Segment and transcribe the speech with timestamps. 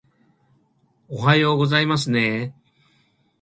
[1.09, 2.61] おはようございますねー